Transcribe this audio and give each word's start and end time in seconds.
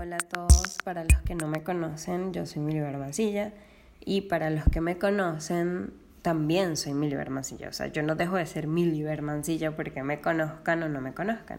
Hola 0.00 0.14
a 0.14 0.18
todos, 0.18 0.78
para 0.84 1.02
los 1.02 1.20
que 1.22 1.34
no 1.34 1.48
me 1.48 1.64
conocen, 1.64 2.32
yo 2.32 2.46
soy 2.46 2.62
Milly 2.62 2.78
Mancilla 2.78 3.52
y 3.98 4.20
para 4.20 4.48
los 4.48 4.62
que 4.66 4.80
me 4.80 4.96
conocen, 4.96 5.92
también 6.22 6.76
soy 6.76 6.94
Milly 6.94 7.16
Mancilla. 7.28 7.68
O 7.68 7.72
sea, 7.72 7.88
yo 7.88 8.04
no 8.04 8.14
dejo 8.14 8.36
de 8.36 8.46
ser 8.46 8.68
Milly 8.68 9.02
Mancilla 9.20 9.74
porque 9.74 10.04
me 10.04 10.20
conozcan 10.20 10.84
o 10.84 10.88
no 10.88 11.00
me 11.00 11.14
conozcan. 11.14 11.58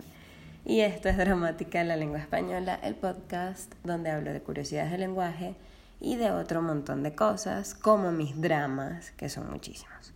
Y 0.63 0.79
esto 0.79 1.09
es 1.09 1.17
Dramática 1.17 1.79
de 1.79 1.83
la 1.83 1.97
Lengua 1.97 2.19
Española, 2.19 2.79
el 2.81 2.95
podcast 2.95 3.73
donde 3.83 4.09
hablo 4.09 4.31
de 4.31 4.39
curiosidades 4.39 4.91
del 4.91 5.01
lenguaje 5.01 5.55
y 5.99 6.15
de 6.15 6.31
otro 6.31 6.61
montón 6.61 7.03
de 7.03 7.13
cosas, 7.15 7.75
como 7.75 8.13
mis 8.13 8.39
dramas, 8.39 9.11
que 9.11 9.27
son 9.27 9.51
muchísimos. 9.51 10.13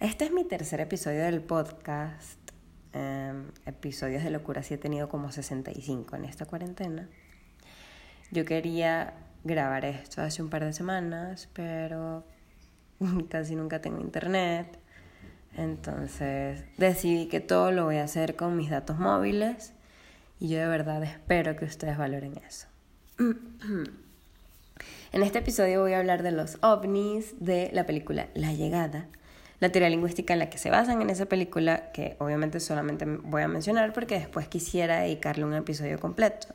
Este 0.00 0.24
es 0.24 0.32
mi 0.32 0.44
tercer 0.44 0.80
episodio 0.80 1.22
del 1.22 1.42
podcast. 1.42 2.38
Em, 2.94 3.50
episodios 3.66 4.24
de 4.24 4.30
locura 4.30 4.62
sí 4.62 4.72
he 4.72 4.78
tenido 4.78 5.10
como 5.10 5.30
65 5.30 6.16
en 6.16 6.24
esta 6.24 6.46
cuarentena. 6.46 7.10
Yo 8.30 8.44
quería 8.44 9.14
grabar 9.44 9.84
esto 9.84 10.22
hace 10.22 10.42
un 10.42 10.50
par 10.50 10.64
de 10.64 10.72
semanas, 10.72 11.48
pero 11.52 12.24
casi 13.30 13.54
nunca 13.54 13.80
tengo 13.80 14.00
internet. 14.00 14.78
Entonces 15.56 16.64
decidí 16.76 17.28
que 17.28 17.40
todo 17.40 17.72
lo 17.72 17.84
voy 17.84 17.96
a 17.96 18.04
hacer 18.04 18.36
con 18.36 18.56
mis 18.56 18.70
datos 18.70 18.98
móviles 18.98 19.72
y 20.38 20.48
yo 20.48 20.58
de 20.58 20.66
verdad 20.66 21.02
espero 21.02 21.56
que 21.56 21.64
ustedes 21.64 21.96
valoren 21.96 22.34
eso. 22.46 22.66
En 25.12 25.22
este 25.22 25.38
episodio 25.38 25.80
voy 25.80 25.94
a 25.94 26.00
hablar 26.00 26.22
de 26.22 26.32
los 26.32 26.58
ovnis 26.62 27.34
de 27.40 27.70
la 27.72 27.86
película 27.86 28.28
La 28.34 28.52
Llegada, 28.52 29.06
la 29.60 29.70
teoría 29.70 29.88
lingüística 29.88 30.34
en 30.34 30.40
la 30.40 30.50
que 30.50 30.58
se 30.58 30.68
basan 30.68 31.00
en 31.00 31.08
esa 31.08 31.24
película, 31.24 31.90
que 31.92 32.16
obviamente 32.18 32.60
solamente 32.60 33.06
voy 33.06 33.40
a 33.40 33.48
mencionar 33.48 33.94
porque 33.94 34.18
después 34.18 34.48
quisiera 34.48 35.00
dedicarle 35.00 35.46
un 35.46 35.54
episodio 35.54 35.98
completo. 35.98 36.48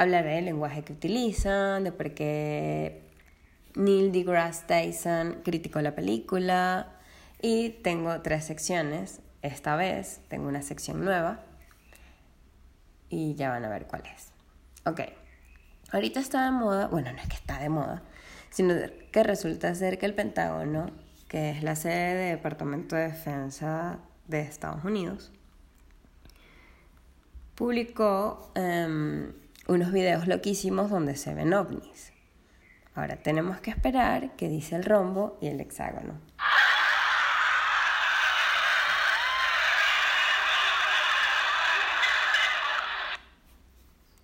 Hablaré 0.00 0.36
del 0.36 0.46
lenguaje 0.46 0.82
que 0.82 0.94
utilizan, 0.94 1.84
de 1.84 1.92
por 1.92 2.14
qué 2.14 3.02
Neil 3.74 4.12
deGrasse 4.12 4.64
Tyson 4.66 5.42
criticó 5.44 5.82
la 5.82 5.94
película 5.94 6.98
y 7.42 7.68
tengo 7.68 8.18
tres 8.22 8.46
secciones. 8.46 9.20
Esta 9.42 9.76
vez 9.76 10.22
tengo 10.28 10.48
una 10.48 10.62
sección 10.62 11.04
nueva 11.04 11.44
y 13.10 13.34
ya 13.34 13.50
van 13.50 13.62
a 13.66 13.68
ver 13.68 13.88
cuál 13.88 14.04
es. 14.06 14.32
Ok, 14.86 15.02
ahorita 15.92 16.18
está 16.18 16.46
de 16.46 16.52
moda, 16.52 16.86
bueno, 16.86 17.12
no 17.12 17.18
es 17.18 17.28
que 17.28 17.36
está 17.36 17.58
de 17.58 17.68
moda, 17.68 18.02
sino 18.48 18.74
que 19.12 19.22
resulta 19.22 19.74
ser 19.74 19.98
que 19.98 20.06
el 20.06 20.14
Pentágono, 20.14 20.92
que 21.28 21.50
es 21.50 21.62
la 21.62 21.76
sede 21.76 22.14
del 22.14 22.36
Departamento 22.36 22.96
de 22.96 23.08
Defensa 23.08 23.98
de 24.28 24.40
Estados 24.40 24.82
Unidos, 24.82 25.30
publicó 27.54 28.50
em, 28.54 29.34
unos 29.66 29.92
videos 29.92 30.26
loquísimos 30.26 30.90
donde 30.90 31.16
se 31.16 31.34
ven 31.34 31.54
ovnis. 31.54 32.12
Ahora 32.94 33.16
tenemos 33.16 33.60
que 33.60 33.70
esperar 33.70 34.34
qué 34.36 34.48
dice 34.48 34.76
el 34.76 34.84
rombo 34.84 35.38
y 35.40 35.46
el 35.46 35.60
hexágono. 35.60 36.14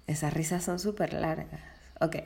Esas 0.06 0.32
risas 0.32 0.64
son 0.64 0.78
súper 0.78 1.12
largas. 1.12 1.60
Ok. 2.00 2.16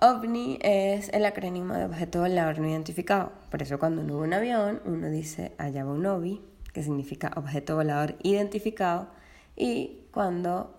OVNI 0.00 0.58
es 0.60 1.08
el 1.08 1.24
acrónimo 1.24 1.74
de 1.74 1.86
objeto 1.86 2.20
volador 2.20 2.58
no 2.58 2.68
identificado. 2.68 3.32
Por 3.50 3.62
eso 3.62 3.78
cuando 3.78 4.02
uno 4.02 4.18
ve 4.18 4.26
un 4.26 4.34
avión, 4.34 4.82
uno 4.84 5.08
dice 5.08 5.52
allá 5.56 5.84
va 5.84 5.92
un 5.92 6.04
OVI, 6.04 6.42
que 6.74 6.82
significa 6.82 7.32
objeto 7.34 7.76
volador 7.76 8.16
identificado. 8.22 9.08
Y 9.56 10.02
cuando 10.12 10.78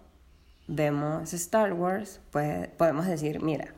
vemos 0.68 1.34
Star 1.34 1.74
Wars, 1.74 2.20
pues 2.32 2.68
podemos 2.70 3.06
decir, 3.06 3.42
mira, 3.42 3.74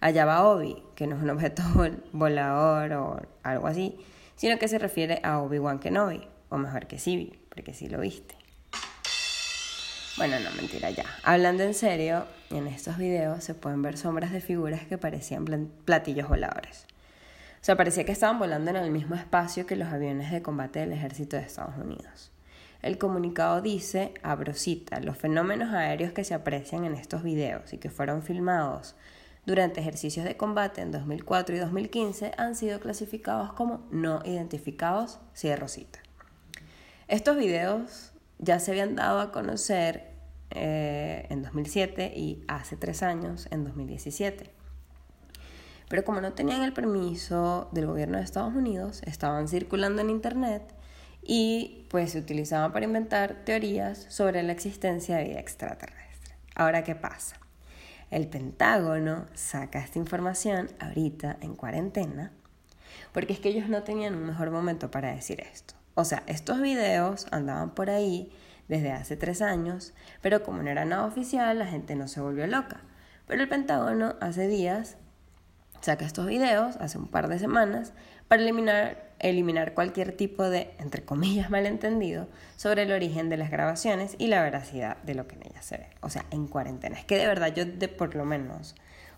allá 0.00 0.24
va 0.24 0.46
Obi, 0.46 0.82
que 0.94 1.06
no 1.06 1.16
es 1.16 1.22
un 1.22 1.30
objeto 1.30 1.62
volador 2.12 2.92
o 2.92 3.20
algo 3.42 3.66
así, 3.66 3.98
sino 4.36 4.58
que 4.58 4.68
se 4.68 4.78
refiere 4.78 5.20
a 5.22 5.40
Obi-Wan 5.40 5.78
Kenobi, 5.78 6.26
o 6.48 6.56
mejor 6.56 6.86
que 6.86 6.98
Sibi, 6.98 7.38
porque 7.50 7.74
sí 7.74 7.88
lo 7.88 8.00
viste. 8.00 8.34
Bueno, 10.16 10.38
no, 10.40 10.50
mentira, 10.56 10.90
ya. 10.90 11.04
Hablando 11.22 11.62
en 11.62 11.72
serio, 11.72 12.26
en 12.50 12.66
estos 12.66 12.98
videos 12.98 13.44
se 13.44 13.54
pueden 13.54 13.80
ver 13.80 13.96
sombras 13.96 14.32
de 14.32 14.40
figuras 14.40 14.82
que 14.86 14.98
parecían 14.98 15.44
platillos 15.84 16.28
voladores. 16.28 16.86
O 17.54 17.64
sea, 17.64 17.76
parecía 17.76 18.04
que 18.04 18.12
estaban 18.12 18.38
volando 18.38 18.70
en 18.70 18.76
el 18.76 18.90
mismo 18.90 19.14
espacio 19.14 19.66
que 19.66 19.76
los 19.76 19.88
aviones 19.88 20.30
de 20.30 20.42
combate 20.42 20.80
del 20.80 20.92
ejército 20.92 21.36
de 21.36 21.42
Estados 21.42 21.76
Unidos. 21.76 22.32
El 22.82 22.96
comunicado 22.96 23.60
dice, 23.60 24.14
abro 24.22 24.54
cita, 24.54 25.00
los 25.00 25.18
fenómenos 25.18 25.74
aéreos 25.74 26.12
que 26.12 26.24
se 26.24 26.34
aprecian 26.34 26.84
en 26.84 26.94
estos 26.94 27.22
videos 27.22 27.72
y 27.72 27.78
que 27.78 27.90
fueron 27.90 28.22
filmados 28.22 28.96
durante 29.46 29.80
ejercicios 29.80 30.24
de 30.24 30.36
combate 30.36 30.80
en 30.80 30.92
2004 30.92 31.56
y 31.56 31.58
2015 31.58 32.32
han 32.36 32.54
sido 32.54 32.78
clasificados 32.80 33.52
como 33.52 33.86
no 33.90 34.20
identificados, 34.24 35.18
cierro 35.34 35.68
cita. 35.68 35.98
Estos 37.08 37.36
videos 37.36 38.12
ya 38.38 38.60
se 38.60 38.70
habían 38.70 38.96
dado 38.96 39.20
a 39.20 39.32
conocer 39.32 40.10
eh, 40.50 41.26
en 41.30 41.42
2007 41.42 42.12
y 42.14 42.44
hace 42.48 42.76
tres 42.76 43.02
años, 43.02 43.48
en 43.50 43.64
2017. 43.64 44.50
Pero 45.88 46.04
como 46.04 46.20
no 46.20 46.32
tenían 46.34 46.62
el 46.62 46.72
permiso 46.72 47.68
del 47.72 47.86
gobierno 47.86 48.18
de 48.18 48.24
Estados 48.24 48.54
Unidos, 48.54 49.02
estaban 49.04 49.48
circulando 49.48 50.02
en 50.02 50.10
Internet 50.10 50.62
y 51.22 51.86
pues 51.90 52.12
se 52.12 52.18
utilizaban 52.18 52.72
para 52.72 52.86
inventar 52.86 53.44
teorías 53.44 54.06
sobre 54.08 54.42
la 54.42 54.52
existencia 54.52 55.16
de 55.16 55.24
vida 55.24 55.40
extraterrestre. 55.40 56.34
Ahora, 56.54 56.84
¿qué 56.84 56.94
pasa? 56.94 57.36
El 58.10 58.28
Pentágono 58.28 59.26
saca 59.34 59.78
esta 59.78 59.98
información 59.98 60.70
ahorita 60.80 61.36
en 61.40 61.54
cuarentena 61.54 62.32
porque 63.12 63.32
es 63.32 63.40
que 63.40 63.48
ellos 63.50 63.68
no 63.68 63.82
tenían 63.82 64.14
un 64.14 64.26
mejor 64.26 64.50
momento 64.50 64.90
para 64.90 65.14
decir 65.14 65.40
esto. 65.40 65.74
O 65.94 66.04
sea, 66.04 66.22
estos 66.26 66.60
videos 66.60 67.26
andaban 67.30 67.74
por 67.74 67.90
ahí 67.90 68.32
desde 68.68 68.92
hace 68.92 69.16
tres 69.16 69.42
años, 69.42 69.92
pero 70.22 70.42
como 70.42 70.62
no 70.62 70.70
era 70.70 70.84
nada 70.84 71.04
oficial, 71.04 71.58
la 71.58 71.66
gente 71.66 71.96
no 71.96 72.08
se 72.08 72.20
volvió 72.20 72.46
loca. 72.46 72.80
Pero 73.26 73.42
el 73.42 73.48
Pentágono 73.48 74.16
hace 74.20 74.48
días 74.48 74.96
saca 75.80 76.04
estos 76.04 76.26
videos, 76.26 76.76
hace 76.76 76.98
un 76.98 77.08
par 77.08 77.28
de 77.28 77.38
semanas, 77.38 77.92
para 78.28 78.42
eliminar 78.42 79.10
eliminar 79.20 79.74
cualquier 79.74 80.12
tipo 80.12 80.48
de, 80.48 80.70
entre 80.78 81.04
comillas, 81.04 81.50
malentendido 81.50 82.26
sobre 82.56 82.82
el 82.82 82.92
origen 82.92 83.28
de 83.28 83.36
las 83.36 83.50
grabaciones 83.50 84.16
y 84.18 84.26
la 84.26 84.42
veracidad 84.42 84.96
de 85.02 85.14
lo 85.14 85.28
que 85.28 85.36
en 85.36 85.46
ellas 85.46 85.64
se 85.64 85.76
ve. 85.76 85.86
O 86.00 86.10
sea, 86.10 86.24
en 86.30 86.48
cuarentena. 86.48 86.98
Es 86.98 87.04
que 87.04 87.18
de 87.18 87.26
verdad 87.26 87.54
yo 87.54 87.64
de 87.64 87.88
por 87.88 88.14
lo 88.14 88.24
menos, 88.24 88.74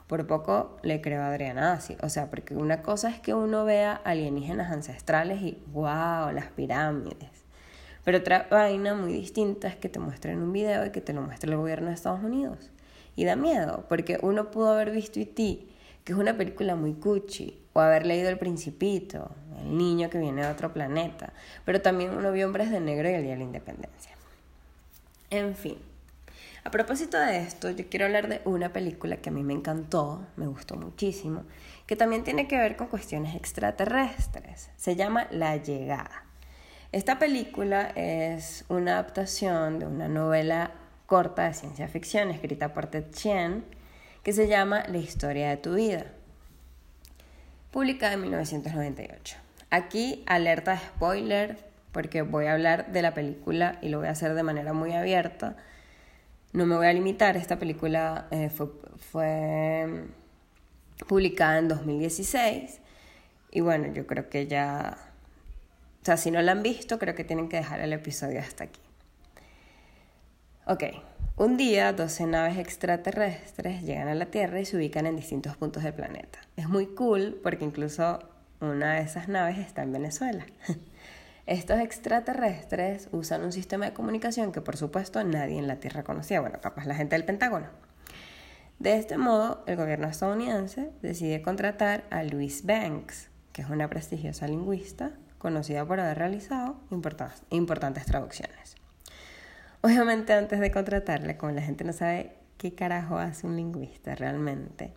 por 0.08 0.26
poco 0.26 0.76
le 0.82 1.00
creo 1.00 1.22
a 1.22 1.28
Adriana 1.28 1.72
así. 1.72 1.96
O 2.02 2.08
sea, 2.08 2.28
porque 2.30 2.54
una 2.54 2.82
cosa 2.82 3.08
es 3.08 3.20
que 3.20 3.32
uno 3.32 3.64
vea 3.64 3.94
alienígenas 4.04 4.72
ancestrales 4.72 5.40
y 5.40 5.62
wow, 5.68 6.32
las 6.32 6.50
pirámides. 6.54 7.30
Pero 8.04 8.18
otra 8.18 8.48
vaina 8.50 8.94
muy 8.94 9.12
distinta 9.12 9.68
es 9.68 9.76
que 9.76 9.88
te 9.88 10.00
muestren 10.00 10.42
un 10.42 10.52
video 10.52 10.84
y 10.84 10.90
que 10.90 11.00
te 11.00 11.12
lo 11.12 11.22
muestre 11.22 11.52
el 11.52 11.56
gobierno 11.56 11.88
de 11.88 11.94
Estados 11.94 12.22
Unidos. 12.22 12.70
Y 13.14 13.24
da 13.24 13.36
miedo, 13.36 13.84
porque 13.88 14.18
uno 14.22 14.50
pudo 14.50 14.72
haber 14.72 14.90
visto 14.90 15.20
E.T., 15.20 15.68
que 16.04 16.12
es 16.12 16.18
una 16.18 16.36
película 16.36 16.74
muy 16.74 16.94
cuchi, 16.94 17.58
o 17.72 17.80
haber 17.80 18.06
leído 18.06 18.28
El 18.28 18.38
Principito, 18.38 19.30
el 19.60 19.76
niño 19.76 20.10
que 20.10 20.18
viene 20.18 20.42
de 20.42 20.50
otro 20.50 20.72
planeta, 20.72 21.32
pero 21.64 21.80
también 21.80 22.10
uno 22.10 22.32
vio 22.32 22.46
Hombres 22.46 22.70
de 22.70 22.80
Negro 22.80 23.08
y 23.08 23.14
el 23.14 23.22
Día 23.22 23.32
de 23.32 23.38
la 23.38 23.44
Independencia. 23.44 24.12
En 25.30 25.54
fin, 25.54 25.78
a 26.64 26.70
propósito 26.70 27.18
de 27.18 27.38
esto, 27.38 27.70
yo 27.70 27.88
quiero 27.88 28.06
hablar 28.06 28.28
de 28.28 28.40
una 28.44 28.72
película 28.72 29.16
que 29.16 29.30
a 29.30 29.32
mí 29.32 29.42
me 29.42 29.52
encantó, 29.52 30.26
me 30.36 30.46
gustó 30.46 30.76
muchísimo, 30.76 31.44
que 31.86 31.96
también 31.96 32.22
tiene 32.22 32.46
que 32.46 32.56
ver 32.56 32.76
con 32.76 32.86
cuestiones 32.86 33.34
extraterrestres. 33.34 34.70
Se 34.76 34.94
llama 34.94 35.26
La 35.30 35.56
Llegada. 35.56 36.24
Esta 36.92 37.18
película 37.18 37.90
es 37.96 38.64
una 38.68 38.92
adaptación 38.92 39.80
de 39.80 39.86
una 39.86 40.08
novela 40.08 40.72
corta 41.06 41.44
de 41.44 41.54
ciencia 41.54 41.88
ficción 41.88 42.30
escrita 42.30 42.72
por 42.74 42.86
Ted 42.86 43.10
Chien 43.10 43.64
que 44.22 44.32
se 44.32 44.48
llama 44.48 44.84
La 44.88 44.98
historia 44.98 45.50
de 45.50 45.56
tu 45.56 45.74
vida 45.74 46.06
publicada 47.72 48.12
en 48.12 48.20
1998. 48.22 49.36
Aquí 49.70 50.22
alerta 50.26 50.78
spoiler 50.78 51.58
porque 51.90 52.22
voy 52.22 52.46
a 52.46 52.52
hablar 52.52 52.92
de 52.92 53.02
la 53.02 53.14
película 53.14 53.78
y 53.82 53.88
lo 53.88 53.98
voy 53.98 54.08
a 54.08 54.12
hacer 54.12 54.34
de 54.34 54.42
manera 54.42 54.72
muy 54.72 54.92
abierta. 54.92 55.56
No 56.52 56.66
me 56.66 56.76
voy 56.76 56.86
a 56.86 56.92
limitar, 56.92 57.36
esta 57.36 57.58
película 57.58 58.28
eh, 58.30 58.50
fue, 58.50 58.68
fue 58.98 60.04
publicada 61.08 61.58
en 61.58 61.68
2016 61.68 62.80
y 63.50 63.60
bueno, 63.60 63.92
yo 63.92 64.06
creo 64.06 64.28
que 64.28 64.46
ya, 64.46 64.98
o 66.02 66.04
sea, 66.04 66.16
si 66.16 66.30
no 66.30 66.40
la 66.42 66.52
han 66.52 66.62
visto, 66.62 66.98
creo 66.98 67.14
que 67.14 67.24
tienen 67.24 67.48
que 67.48 67.56
dejar 67.56 67.80
el 67.80 67.92
episodio 67.92 68.40
hasta 68.40 68.64
aquí. 68.64 68.80
Ok, 70.66 70.84
un 71.36 71.56
día 71.56 71.92
12 71.92 72.26
naves 72.26 72.58
extraterrestres 72.58 73.82
llegan 73.82 74.08
a 74.08 74.14
la 74.14 74.26
Tierra 74.26 74.60
y 74.60 74.64
se 74.64 74.76
ubican 74.76 75.06
en 75.06 75.16
distintos 75.16 75.56
puntos 75.56 75.82
del 75.82 75.94
planeta. 75.94 76.38
Es 76.56 76.68
muy 76.68 76.86
cool 76.86 77.40
porque 77.42 77.64
incluso 77.64 78.18
una 78.60 78.94
de 78.94 79.02
esas 79.02 79.28
naves 79.28 79.58
está 79.58 79.82
en 79.82 79.92
Venezuela. 79.92 80.44
Estos 81.46 81.80
extraterrestres 81.80 83.08
usan 83.12 83.42
un 83.44 83.52
sistema 83.52 83.86
de 83.86 83.92
comunicación 83.94 84.52
que 84.52 84.60
por 84.60 84.76
supuesto 84.76 85.24
nadie 85.24 85.58
en 85.58 85.66
la 85.66 85.76
Tierra 85.76 86.04
conocía, 86.04 86.40
bueno, 86.40 86.60
capaz 86.60 86.86
la 86.86 86.94
gente 86.94 87.16
del 87.16 87.24
Pentágono. 87.24 87.66
De 88.78 88.96
este 88.96 89.16
modo, 89.16 89.64
el 89.66 89.76
gobierno 89.76 90.08
estadounidense 90.08 90.90
decide 91.02 91.40
contratar 91.40 92.04
a 92.10 92.22
Louise 92.24 92.66
Banks, 92.66 93.30
que 93.52 93.62
es 93.62 93.70
una 93.70 93.88
prestigiosa 93.88 94.46
lingüista 94.46 95.12
conocida 95.38 95.84
por 95.86 95.98
haber 95.98 96.18
realizado 96.18 96.76
importantes 96.90 98.04
traducciones. 98.06 98.81
Obviamente 99.84 100.32
antes 100.32 100.60
de 100.60 100.70
contratarle, 100.70 101.36
como 101.36 101.50
la 101.50 101.60
gente 101.60 101.82
no 101.82 101.92
sabe 101.92 102.36
qué 102.56 102.72
carajo 102.72 103.18
hace 103.18 103.48
un 103.48 103.56
lingüista 103.56 104.14
realmente, 104.14 104.92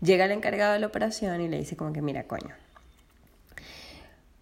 llega 0.00 0.24
el 0.24 0.32
encargado 0.32 0.72
de 0.72 0.80
la 0.80 0.88
operación 0.88 1.40
y 1.40 1.48
le 1.48 1.58
dice 1.58 1.76
como 1.76 1.92
que 1.92 2.02
mira, 2.02 2.24
coño, 2.24 2.52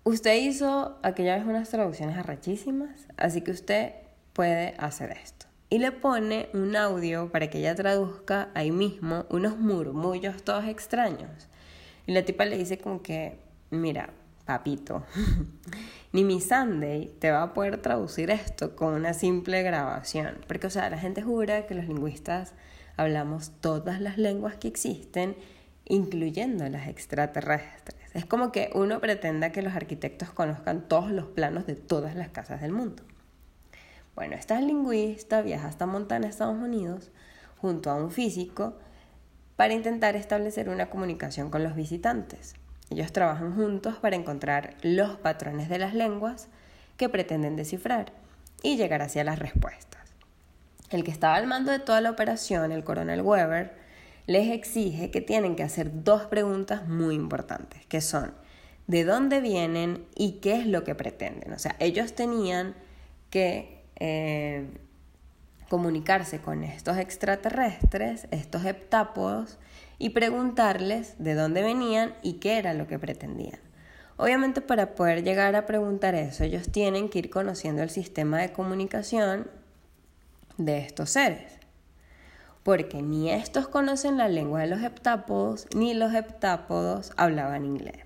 usted 0.04 0.36
hizo 0.36 0.98
aquella 1.02 1.36
vez 1.36 1.44
unas 1.44 1.68
traducciones 1.68 2.16
arrachísimas, 2.16 3.08
así 3.18 3.42
que 3.42 3.50
usted 3.50 3.92
puede 4.32 4.74
hacer 4.78 5.10
esto. 5.10 5.44
Y 5.68 5.80
le 5.80 5.92
pone 5.92 6.48
un 6.54 6.76
audio 6.76 7.30
para 7.30 7.50
que 7.50 7.58
ella 7.58 7.74
traduzca 7.74 8.48
ahí 8.54 8.70
mismo 8.70 9.26
unos 9.28 9.58
murmullos 9.58 10.42
todos 10.44 10.64
extraños. 10.64 11.48
Y 12.06 12.12
la 12.12 12.24
tipa 12.24 12.46
le 12.46 12.56
dice 12.56 12.78
como 12.78 13.02
que, 13.02 13.38
mira, 13.70 14.10
papito, 14.44 15.04
ni 16.12 16.24
mi 16.24 16.40
Sunday 16.40 17.08
te 17.18 17.30
va 17.30 17.42
a 17.42 17.54
poder 17.54 17.80
traducir 17.80 18.30
esto 18.30 18.76
con 18.76 18.94
una 18.94 19.14
simple 19.14 19.62
grabación. 19.62 20.38
Porque, 20.46 20.66
o 20.66 20.70
sea, 20.70 20.90
la 20.90 20.98
gente 20.98 21.22
jura 21.22 21.66
que 21.66 21.74
los 21.74 21.86
lingüistas 21.86 22.54
hablamos 22.96 23.52
todas 23.60 24.00
las 24.00 24.18
lenguas 24.18 24.56
que 24.56 24.68
existen, 24.68 25.36
incluyendo 25.86 26.68
las 26.68 26.88
extraterrestres. 26.88 27.98
Es 28.14 28.24
como 28.26 28.52
que 28.52 28.70
uno 28.74 29.00
pretenda 29.00 29.50
que 29.50 29.62
los 29.62 29.74
arquitectos 29.74 30.30
conozcan 30.30 30.88
todos 30.88 31.10
los 31.10 31.26
planos 31.26 31.66
de 31.66 31.74
todas 31.74 32.14
las 32.14 32.28
casas 32.28 32.60
del 32.60 32.72
mundo. 32.72 33.02
Bueno, 34.14 34.36
esta 34.36 34.60
lingüista 34.60 35.42
viaja 35.42 35.66
hasta 35.66 35.86
Montana, 35.86 36.28
Estados 36.28 36.56
Unidos, 36.56 37.10
junto 37.56 37.90
a 37.90 37.96
un 37.96 38.12
físico, 38.12 38.78
para 39.56 39.74
intentar 39.74 40.14
establecer 40.14 40.68
una 40.68 40.90
comunicación 40.90 41.50
con 41.50 41.64
los 41.64 41.74
visitantes. 41.74 42.54
Ellos 42.90 43.12
trabajan 43.12 43.54
juntos 43.54 43.96
para 43.96 44.16
encontrar 44.16 44.74
los 44.82 45.16
patrones 45.16 45.68
de 45.68 45.78
las 45.78 45.94
lenguas 45.94 46.48
que 46.96 47.08
pretenden 47.08 47.56
descifrar 47.56 48.12
y 48.62 48.76
llegar 48.76 49.02
hacia 49.02 49.24
las 49.24 49.38
respuestas. 49.38 50.02
El 50.90 51.02
que 51.02 51.10
estaba 51.10 51.36
al 51.36 51.46
mando 51.46 51.72
de 51.72 51.78
toda 51.78 52.00
la 52.00 52.10
operación, 52.10 52.72
el 52.72 52.84
coronel 52.84 53.22
Weber, 53.22 53.72
les 54.26 54.50
exige 54.50 55.10
que 55.10 55.20
tienen 55.20 55.56
que 55.56 55.62
hacer 55.62 56.04
dos 56.04 56.22
preguntas 56.22 56.88
muy 56.88 57.14
importantes, 57.14 57.84
que 57.86 58.00
son 58.00 58.32
de 58.86 59.04
dónde 59.04 59.40
vienen 59.40 60.04
y 60.14 60.40
qué 60.40 60.60
es 60.60 60.66
lo 60.66 60.84
que 60.84 60.94
pretenden. 60.94 61.52
O 61.52 61.58
sea, 61.58 61.76
ellos 61.78 62.14
tenían 62.14 62.74
que 63.30 63.82
eh, 63.96 64.66
comunicarse 65.68 66.40
con 66.40 66.64
estos 66.64 66.98
extraterrestres, 66.98 68.28
estos 68.30 68.64
heptápodos, 68.64 69.58
y 69.98 70.10
preguntarles 70.10 71.16
de 71.18 71.34
dónde 71.34 71.62
venían 71.62 72.14
y 72.22 72.34
qué 72.34 72.58
era 72.58 72.74
lo 72.74 72.86
que 72.86 72.98
pretendían. 72.98 73.60
Obviamente 74.16 74.60
para 74.60 74.94
poder 74.94 75.24
llegar 75.24 75.56
a 75.56 75.66
preguntar 75.66 76.14
eso, 76.14 76.44
ellos 76.44 76.70
tienen 76.70 77.08
que 77.08 77.18
ir 77.18 77.30
conociendo 77.30 77.82
el 77.82 77.90
sistema 77.90 78.38
de 78.38 78.52
comunicación 78.52 79.50
de 80.56 80.78
estos 80.78 81.10
seres. 81.10 81.58
Porque 82.62 83.02
ni 83.02 83.30
estos 83.30 83.68
conocen 83.68 84.16
la 84.16 84.28
lengua 84.28 84.60
de 84.60 84.68
los 84.68 84.82
heptápodos, 84.82 85.66
ni 85.74 85.94
los 85.94 86.14
heptápodos 86.14 87.12
hablaban 87.16 87.64
inglés. 87.64 88.04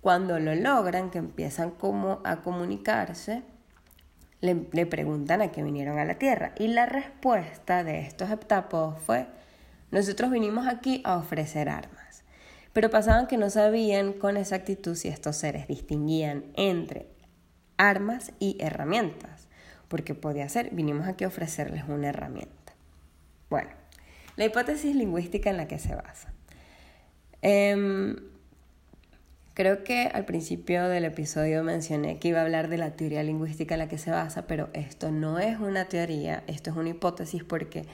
Cuando 0.00 0.38
lo 0.38 0.54
logran, 0.54 1.10
que 1.10 1.18
empiezan 1.18 1.70
como 1.70 2.20
a 2.24 2.42
comunicarse, 2.42 3.42
le, 4.40 4.66
le 4.72 4.84
preguntan 4.84 5.40
a 5.40 5.50
qué 5.50 5.62
vinieron 5.62 5.98
a 5.98 6.04
la 6.04 6.16
Tierra. 6.16 6.52
Y 6.58 6.68
la 6.68 6.84
respuesta 6.84 7.84
de 7.84 8.00
estos 8.00 8.30
heptápodos 8.30 9.00
fue, 9.00 9.28
nosotros 9.94 10.32
vinimos 10.32 10.66
aquí 10.66 11.00
a 11.04 11.16
ofrecer 11.16 11.68
armas. 11.68 12.24
Pero 12.72 12.90
pasaban 12.90 13.28
que 13.28 13.38
no 13.38 13.48
sabían 13.48 14.12
con 14.12 14.36
exactitud 14.36 14.96
si 14.96 15.06
estos 15.06 15.36
seres 15.36 15.68
distinguían 15.68 16.46
entre 16.56 17.06
armas 17.76 18.32
y 18.40 18.56
herramientas, 18.58 19.46
porque 19.86 20.16
podía 20.16 20.48
ser, 20.48 20.70
vinimos 20.74 21.06
aquí 21.06 21.22
a 21.22 21.28
ofrecerles 21.28 21.84
una 21.88 22.08
herramienta. 22.08 22.74
Bueno, 23.48 23.70
la 24.34 24.46
hipótesis 24.46 24.96
lingüística 24.96 25.48
en 25.48 25.58
la 25.58 25.68
que 25.68 25.78
se 25.78 25.94
basa. 25.94 26.32
Em, 27.40 28.16
creo 29.54 29.84
que 29.84 30.10
al 30.12 30.24
principio 30.24 30.88
del 30.88 31.04
episodio 31.04 31.62
mencioné 31.62 32.18
que 32.18 32.28
iba 32.28 32.40
a 32.40 32.42
hablar 32.42 32.66
de 32.66 32.78
la 32.78 32.96
teoría 32.96 33.22
lingüística 33.22 33.76
en 33.76 33.78
la 33.78 33.88
que 33.88 33.98
se 33.98 34.10
basa, 34.10 34.48
pero 34.48 34.70
esto 34.72 35.12
no 35.12 35.38
es 35.38 35.60
una 35.60 35.84
teoría, 35.84 36.42
esto 36.48 36.70
es 36.70 36.76
una 36.76 36.88
hipótesis 36.88 37.44
porque 37.44 37.84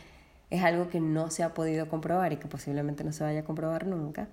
es 0.50 0.62
algo 0.62 0.88
que 0.88 1.00
no 1.00 1.30
se 1.30 1.42
ha 1.42 1.54
podido 1.54 1.88
comprobar 1.88 2.32
y 2.32 2.36
que 2.36 2.48
posiblemente 2.48 3.04
no 3.04 3.12
se 3.12 3.24
vaya 3.24 3.40
a 3.40 3.44
comprobar 3.44 3.86
nunca. 3.86 4.28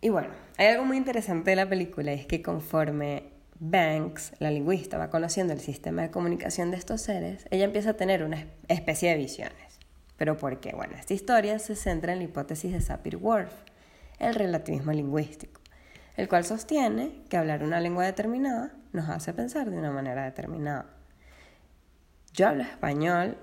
Y 0.00 0.10
bueno, 0.10 0.28
hay 0.58 0.66
algo 0.66 0.84
muy 0.84 0.98
interesante 0.98 1.50
de 1.50 1.56
la 1.56 1.68
película 1.68 2.12
es 2.12 2.26
que 2.26 2.42
conforme 2.42 3.32
Banks, 3.58 4.32
la 4.38 4.50
lingüista, 4.50 4.98
va 4.98 5.08
conociendo 5.08 5.52
el 5.52 5.60
sistema 5.60 6.02
de 6.02 6.10
comunicación 6.10 6.70
de 6.70 6.76
estos 6.76 7.00
seres, 7.00 7.46
ella 7.50 7.64
empieza 7.64 7.90
a 7.90 7.94
tener 7.94 8.22
una 8.22 8.46
especie 8.68 9.10
de 9.10 9.16
visiones. 9.16 9.78
¿Pero 10.18 10.36
por 10.36 10.60
qué? 10.60 10.72
Bueno, 10.74 10.94
esta 10.98 11.14
historia 11.14 11.58
se 11.58 11.74
centra 11.74 12.12
en 12.12 12.18
la 12.18 12.24
hipótesis 12.24 12.72
de 12.72 12.80
Sapir-Whorf, 12.80 13.52
el 14.18 14.34
relativismo 14.34 14.92
lingüístico, 14.92 15.60
el 16.16 16.28
cual 16.28 16.44
sostiene 16.44 17.22
que 17.28 17.36
hablar 17.36 17.62
una 17.62 17.80
lengua 17.80 18.04
determinada 18.04 18.72
nos 18.92 19.08
hace 19.08 19.32
pensar 19.32 19.70
de 19.70 19.78
una 19.78 19.90
manera 19.90 20.24
determinada. 20.24 20.86
Yo 22.32 22.48
hablo 22.48 22.62
español 22.62 23.36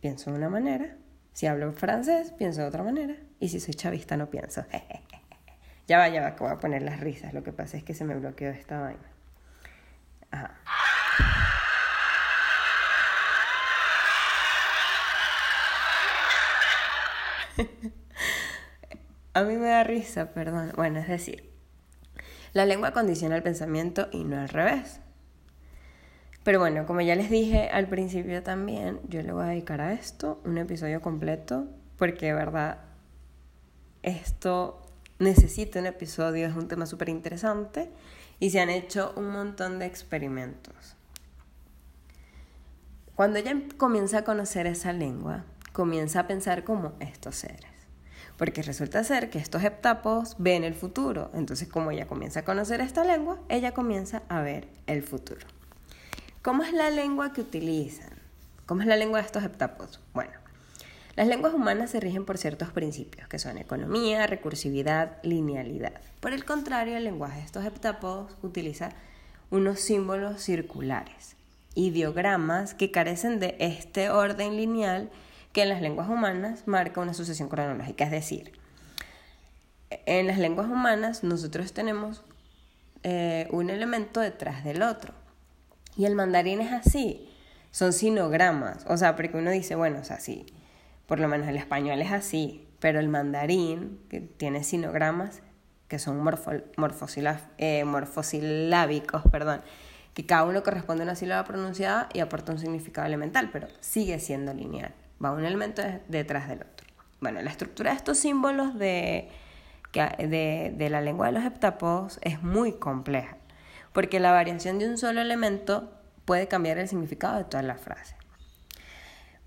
pienso 0.00 0.30
de 0.30 0.38
una 0.38 0.48
manera. 0.48 0.96
Si 1.32 1.46
hablo 1.46 1.72
francés, 1.72 2.32
pienso 2.32 2.62
de 2.62 2.68
otra 2.68 2.82
manera. 2.82 3.14
Y 3.40 3.48
si 3.48 3.60
soy 3.60 3.74
chavista, 3.74 4.16
no 4.16 4.30
pienso. 4.30 4.64
ya 5.86 5.98
va, 5.98 6.08
ya 6.08 6.22
va, 6.22 6.34
que 6.34 6.42
voy 6.42 6.52
a 6.52 6.58
poner 6.58 6.82
las 6.82 7.00
risas. 7.00 7.32
Lo 7.32 7.42
que 7.42 7.52
pasa 7.52 7.76
es 7.76 7.84
que 7.84 7.94
se 7.94 8.04
me 8.04 8.14
bloqueó 8.14 8.50
esta 8.50 8.80
vaina. 8.80 9.10
Ajá. 10.30 10.58
a 19.34 19.42
mí 19.42 19.56
me 19.56 19.68
da 19.68 19.84
risa, 19.84 20.32
perdón. 20.32 20.72
Bueno, 20.76 21.00
es 21.00 21.08
decir, 21.08 21.50
la 22.52 22.66
lengua 22.66 22.92
condiciona 22.92 23.36
el 23.36 23.42
pensamiento 23.42 24.08
y 24.12 24.24
no 24.24 24.40
al 24.40 24.48
revés. 24.48 25.00
Pero 26.48 26.60
bueno, 26.60 26.86
como 26.86 27.02
ya 27.02 27.14
les 27.14 27.28
dije 27.28 27.68
al 27.68 27.88
principio 27.88 28.42
también, 28.42 29.00
yo 29.06 29.20
le 29.20 29.32
voy 29.32 29.42
a 29.42 29.48
dedicar 29.48 29.82
a 29.82 29.92
esto 29.92 30.40
un 30.46 30.56
episodio 30.56 31.02
completo, 31.02 31.66
porque 31.98 32.24
de 32.24 32.32
verdad 32.32 32.78
esto 34.02 34.80
necesita 35.18 35.78
un 35.78 35.84
episodio, 35.84 36.46
es 36.46 36.56
un 36.56 36.66
tema 36.66 36.86
súper 36.86 37.10
interesante 37.10 37.90
y 38.40 38.48
se 38.48 38.60
han 38.60 38.70
hecho 38.70 39.12
un 39.16 39.28
montón 39.30 39.78
de 39.78 39.84
experimentos. 39.84 40.96
Cuando 43.14 43.40
ella 43.40 43.54
comienza 43.76 44.20
a 44.20 44.24
conocer 44.24 44.66
esa 44.66 44.94
lengua, 44.94 45.44
comienza 45.74 46.20
a 46.20 46.26
pensar 46.26 46.64
como 46.64 46.94
estos 47.00 47.36
seres. 47.36 47.70
Porque 48.38 48.62
resulta 48.62 49.04
ser 49.04 49.28
que 49.28 49.38
estos 49.38 49.62
heptápodos 49.64 50.36
ven 50.38 50.64
el 50.64 50.72
futuro. 50.72 51.30
Entonces, 51.34 51.68
como 51.68 51.90
ella 51.90 52.06
comienza 52.06 52.40
a 52.40 52.44
conocer 52.46 52.80
esta 52.80 53.04
lengua, 53.04 53.38
ella 53.50 53.74
comienza 53.74 54.22
a 54.30 54.40
ver 54.40 54.66
el 54.86 55.02
futuro. 55.02 55.57
¿Cómo 56.48 56.62
es 56.62 56.72
la 56.72 56.88
lengua 56.88 57.34
que 57.34 57.42
utilizan? 57.42 58.08
¿Cómo 58.64 58.80
es 58.80 58.86
la 58.86 58.96
lengua 58.96 59.20
de 59.20 59.26
estos 59.26 59.44
heptápodos? 59.44 60.00
Bueno, 60.14 60.32
las 61.14 61.28
lenguas 61.28 61.52
humanas 61.52 61.90
se 61.90 62.00
rigen 62.00 62.24
por 62.24 62.38
ciertos 62.38 62.70
principios, 62.70 63.28
que 63.28 63.38
son 63.38 63.58
economía, 63.58 64.26
recursividad, 64.26 65.18
linealidad. 65.22 66.00
Por 66.20 66.32
el 66.32 66.46
contrario, 66.46 66.96
el 66.96 67.04
lenguaje 67.04 67.40
de 67.40 67.44
estos 67.44 67.66
heptápodos 67.66 68.34
utiliza 68.40 68.92
unos 69.50 69.78
símbolos 69.80 70.40
circulares, 70.40 71.36
ideogramas 71.74 72.72
que 72.72 72.90
carecen 72.90 73.40
de 73.40 73.54
este 73.58 74.08
orden 74.08 74.56
lineal 74.56 75.10
que 75.52 75.64
en 75.64 75.68
las 75.68 75.82
lenguas 75.82 76.08
humanas 76.08 76.62
marca 76.64 77.02
una 77.02 77.12
sucesión 77.12 77.50
cronológica. 77.50 78.04
Es 78.04 78.10
decir, 78.10 78.52
en 79.90 80.26
las 80.26 80.38
lenguas 80.38 80.68
humanas 80.68 81.22
nosotros 81.24 81.74
tenemos 81.74 82.22
eh, 83.02 83.48
un 83.50 83.68
elemento 83.68 84.20
detrás 84.20 84.64
del 84.64 84.80
otro. 84.80 85.12
Y 85.98 86.06
el 86.06 86.14
mandarín 86.14 86.60
es 86.60 86.72
así, 86.72 87.28
son 87.72 87.92
sinogramas, 87.92 88.86
o 88.86 88.96
sea, 88.96 89.16
porque 89.16 89.36
uno 89.36 89.50
dice, 89.50 89.74
bueno, 89.74 89.98
o 89.98 90.04
sea, 90.04 90.20
sí, 90.20 90.46
por 91.06 91.18
lo 91.18 91.26
menos 91.26 91.48
el 91.48 91.56
español 91.56 92.00
es 92.00 92.12
así, 92.12 92.68
pero 92.78 93.00
el 93.00 93.08
mandarín, 93.08 93.98
que 94.08 94.20
tiene 94.20 94.62
sinogramas, 94.62 95.42
que 95.88 95.98
son 95.98 96.24
eh, 97.58 97.84
morfosilábicos, 97.84 99.22
perdón, 99.32 99.62
que 100.14 100.24
cada 100.24 100.44
uno 100.44 100.62
corresponde 100.62 101.02
a 101.02 101.06
una 101.06 101.16
sílaba 101.16 101.42
pronunciada 101.42 102.08
y 102.14 102.20
aporta 102.20 102.52
un 102.52 102.60
significado 102.60 103.04
elemental, 103.08 103.50
pero 103.52 103.66
sigue 103.80 104.20
siendo 104.20 104.54
lineal, 104.54 104.94
va 105.22 105.32
un 105.32 105.44
elemento 105.44 105.82
detrás 106.06 106.48
del 106.48 106.58
otro. 106.58 106.86
Bueno, 107.20 107.42
la 107.42 107.50
estructura 107.50 107.90
de 107.90 107.96
estos 107.96 108.18
símbolos 108.18 108.78
de, 108.78 109.30
de, 109.92 110.72
de 110.76 110.90
la 110.90 111.00
lengua 111.00 111.26
de 111.26 111.32
los 111.32 111.44
heptápodos 111.44 112.20
es 112.22 112.40
muy 112.40 112.74
compleja 112.74 113.37
porque 113.98 114.20
la 114.20 114.30
variación 114.30 114.78
de 114.78 114.88
un 114.88 114.96
solo 114.96 115.20
elemento 115.20 115.90
puede 116.24 116.46
cambiar 116.46 116.78
el 116.78 116.86
significado 116.86 117.36
de 117.36 117.42
toda 117.42 117.64
la 117.64 117.74
frase. 117.74 118.14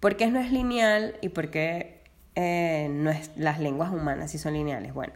¿Por 0.01 0.17
qué 0.17 0.27
no 0.27 0.41
es 0.41 0.51
lineal 0.51 1.15
y 1.21 1.29
por 1.29 1.49
qué 1.49 2.03
eh, 2.35 2.89
no 2.91 3.11
es, 3.11 3.31
las 3.37 3.61
lenguas 3.61 3.93
humanas 3.93 4.31
sí 4.31 4.37
son 4.37 4.51
lineales? 4.51 4.93
Bueno, 4.93 5.13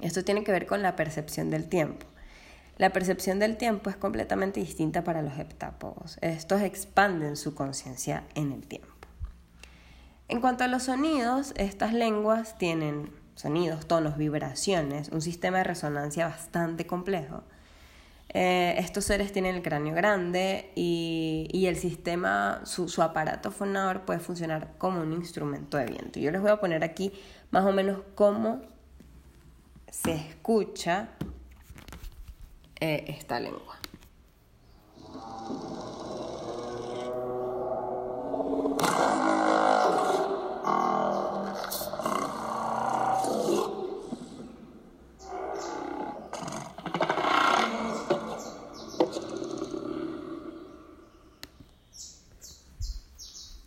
esto 0.00 0.22
tiene 0.22 0.44
que 0.44 0.52
ver 0.52 0.66
con 0.66 0.80
la 0.80 0.94
percepción 0.94 1.50
del 1.50 1.68
tiempo. 1.68 2.06
La 2.78 2.90
percepción 2.90 3.40
del 3.40 3.56
tiempo 3.56 3.90
es 3.90 3.96
completamente 3.96 4.60
distinta 4.60 5.02
para 5.02 5.22
los 5.22 5.36
heptápodos. 5.40 6.16
Estos 6.20 6.62
expanden 6.62 7.34
su 7.34 7.52
conciencia 7.56 8.22
en 8.36 8.52
el 8.52 8.64
tiempo. 8.64 9.08
En 10.28 10.40
cuanto 10.40 10.62
a 10.62 10.68
los 10.68 10.84
sonidos, 10.84 11.52
estas 11.56 11.92
lenguas 11.92 12.56
tienen 12.58 13.10
sonidos, 13.34 13.88
tonos, 13.88 14.16
vibraciones, 14.16 15.08
un 15.08 15.20
sistema 15.20 15.58
de 15.58 15.64
resonancia 15.64 16.28
bastante 16.28 16.86
complejo. 16.86 17.42
Eh, 18.38 18.74
estos 18.80 19.06
seres 19.06 19.32
tienen 19.32 19.56
el 19.56 19.62
cráneo 19.62 19.94
grande 19.94 20.70
y, 20.74 21.64
el 21.66 21.76
sistema, 21.76 22.60
su, 22.64 22.86
su, 22.86 23.00
aparato 23.00 23.50
fonador 23.50 24.02
puede 24.02 24.20
funcionar 24.20 24.74
como 24.76 25.00
un 25.00 25.14
instrumento 25.14 25.78
de 25.78 25.86
viento. 25.86 26.20
Yo 26.20 26.30
les 26.30 26.42
voy 26.42 26.50
a 26.50 26.60
poner 26.60 26.84
aquí 26.84 27.14
más 27.50 27.64
o 27.64 27.72
menos 27.72 28.02
cómo 28.14 28.60
se 29.90 30.12
escucha 30.12 31.08
eh, 32.78 33.06
esta 33.08 33.40
lengua. 33.40 33.78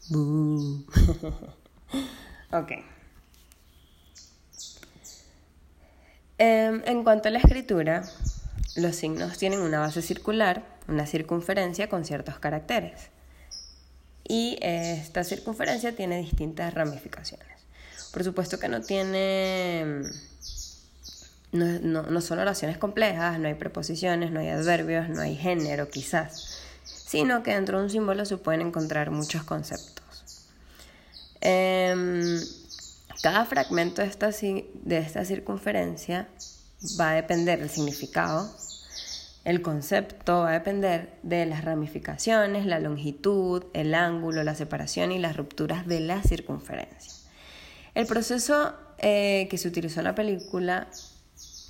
Em, 6.37 6.81
en 6.85 7.03
cuanto 7.03 7.27
a 7.27 7.31
la 7.31 7.39
escritura, 7.39 8.03
los 8.77 8.95
signos 8.95 9.37
tienen 9.37 9.59
una 9.59 9.79
base 9.79 10.01
circular, 10.01 10.63
una 10.87 11.05
circunferencia 11.05 11.89
con 11.89 12.05
ciertos 12.05 12.39
caracteres. 12.39 13.09
Y 14.25 14.57
esta 14.61 15.23
circunferencia 15.23 15.95
tiene 15.95 16.19
distintas 16.19 16.73
ramificaciones. 16.73 17.47
Por 18.13 18.23
supuesto 18.23 18.59
que 18.59 18.69
no 18.69 18.81
tiene... 18.81 20.03
No, 21.51 22.03
no, 22.03 22.21
son 22.21 22.37
oraciones 22.37 22.77
complejas, 22.77 23.39
no 23.39 23.47
hay 23.47 23.55
preposiciones, 23.55 24.31
no 24.31 24.39
hay 24.39 24.49
adverbios, 24.49 25.09
no 25.09 25.21
hay 25.21 25.35
género 25.35 25.89
quizás, 25.89 26.48
sino 27.09 27.41
que 27.41 27.55
dentro 27.55 27.79
de 27.79 27.85
un 27.85 27.89
símbolo 27.89 28.23
se 28.23 28.37
pueden 28.37 28.61
encontrar 28.61 29.09
muchos 29.09 29.41
conceptos. 29.41 30.45
Em, 31.41 32.39
cada 33.23 33.45
fragmento 33.45 34.03
de 34.03 34.07
esta, 34.99 35.25
circunferencia 35.25 36.27
va 36.99 37.09
a 37.09 37.13
depender 37.15 37.57
del 37.57 37.71
significado 37.71 38.47
el 39.43 39.63
concepto 39.63 40.41
va 40.41 40.49
a 40.49 40.53
depender 40.53 41.17
de 41.23 41.47
las 41.47 41.65
ramificaciones, 41.65 42.67
la 42.67 42.79
longitud, 42.79 43.63
el 43.73 43.95
ángulo, 43.95 44.43
la 44.43 44.53
separación 44.53 45.11
y 45.11 45.17
las 45.17 45.35
rupturas 45.35 45.87
de 45.87 46.01
la 46.01 46.21
circunferencia. 46.21 47.13
El 47.95 48.05
proceso 48.05 48.75
eh, 48.99 49.47
que 49.49 49.57
se 49.57 49.67
utilizó 49.67 50.01
en 50.01 50.03
la 50.03 50.13
película 50.13 50.87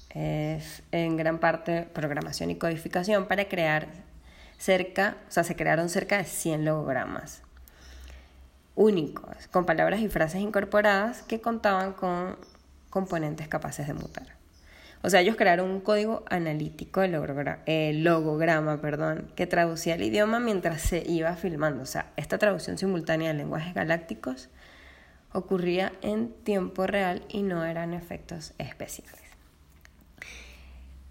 es 0.10 0.84
en 0.92 1.16
gran 1.16 1.40
parte 1.40 1.84
programación 1.84 2.50
y 2.50 2.56
codificación 2.56 3.30
para 3.30 3.48
crear 3.48 4.09
cerca, 4.60 5.18
o 5.28 5.32
sea, 5.32 5.44
se 5.44 5.56
crearon 5.56 5.90
cerca 5.90 6.18
de 6.18 6.26
100 6.26 6.66
logogramas 6.66 7.42
únicos, 8.76 9.48
con 9.52 9.66
palabras 9.66 10.00
y 10.00 10.08
frases 10.08 10.40
incorporadas 10.40 11.22
que 11.24 11.42
contaban 11.42 11.92
con 11.92 12.38
componentes 12.90 13.50
capaces 13.50 13.88
de 13.88 13.94
mutar. 13.94 14.40
O 15.02 15.10
sea, 15.10 15.20
ellos 15.20 15.36
crearon 15.36 15.70
un 15.70 15.82
código 15.82 16.24
analítico, 16.30 17.02
el 17.04 18.04
logograma, 18.04 18.80
perdón, 18.80 19.32
que 19.36 19.48
traducía 19.48 19.96
el 19.96 20.04
idioma 20.04 20.40
mientras 20.40 20.82
se 20.82 21.04
iba 21.06 21.36
filmando. 21.36 21.84
O 21.84 21.86
sea, 21.86 22.12
esta 22.16 22.38
traducción 22.38 22.78
simultánea 22.78 23.30
de 23.30 23.34
lenguajes 23.34 23.74
galácticos 23.74 24.50
ocurría 25.34 25.92
en 26.02 26.32
tiempo 26.32 26.88
real 26.88 27.24
y 27.28 27.44
no 27.44 27.66
eran 27.66 27.94
efectos 27.94 28.54
especiales. 28.58 29.24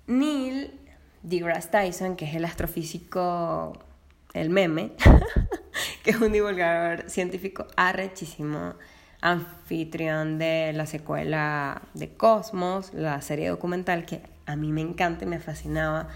Neil 0.07 0.88
deGrasse 1.23 1.69
Tyson, 1.71 2.17
que 2.17 2.25
es 2.25 2.35
el 2.35 2.45
astrofísico, 2.45 3.79
el 4.35 4.51
meme, 4.51 4.93
que 6.03 6.11
es 6.11 6.21
un 6.21 6.33
divulgador 6.33 7.09
científico 7.09 7.67
arrechísimo, 7.77 8.75
anfitrión 9.21 10.39
de 10.39 10.73
la 10.75 10.87
secuela 10.87 11.83
de 11.95 12.15
Cosmos, 12.15 12.95
la 12.95 13.21
serie 13.21 13.49
documental 13.49 14.07
que 14.07 14.23
a 14.47 14.57
mí 14.57 14.73
me 14.73 14.81
encanta 14.81 15.25
y 15.25 15.29
me 15.29 15.41
fascinaba 15.41 16.09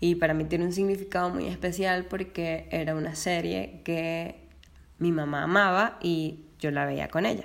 y 0.00 0.16
para 0.16 0.34
mí 0.34 0.44
tiene 0.44 0.64
un 0.64 0.72
significado 0.72 1.30
muy 1.30 1.46
especial 1.46 2.04
porque 2.04 2.68
era 2.70 2.94
una 2.94 3.14
serie 3.14 3.80
que 3.84 4.48
mi 4.98 5.12
mamá 5.12 5.44
amaba 5.44 5.98
y 6.00 6.40
yo 6.58 6.70
la 6.70 6.84
veía 6.84 7.08
con 7.08 7.26
ella. 7.26 7.44